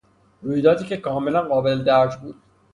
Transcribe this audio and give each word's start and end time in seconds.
رویدادی 0.41 0.85
که 0.85 0.97
کاملا 0.97 1.41
قابل 1.41 1.83
درج 1.83 2.15
بود 2.15 2.35